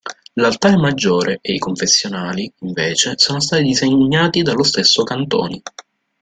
[0.33, 5.61] L'altare maggiore e i confessionali, invece, sono stati disegnati dallo stesso Cantoni.